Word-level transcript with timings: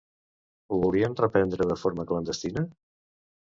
Ho 0.75 0.79
volien 0.83 1.17
reprendre 1.19 1.69
de 1.73 1.79
forma 1.83 2.07
clandestina? 2.15 2.67